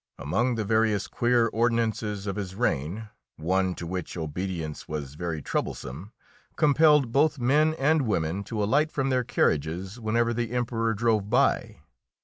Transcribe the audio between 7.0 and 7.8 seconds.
both men